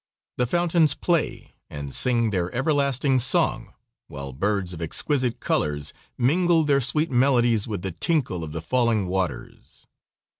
The 0.37 0.47
fountains 0.47 0.95
play 0.95 1.53
and 1.69 1.93
sing 1.93 2.31
their 2.31 2.51
everlasting 2.55 3.19
song, 3.19 3.75
while 4.07 4.33
birds 4.33 4.73
of 4.73 4.81
exquisite 4.81 5.39
colors 5.39 5.93
mingle 6.17 6.63
their 6.63 6.81
sweet 6.81 7.11
melodies 7.11 7.67
with 7.67 7.83
the 7.83 7.91
tinkle 7.91 8.43
of 8.43 8.51
the 8.51 8.63
falling 8.63 9.05
waters. 9.05 9.85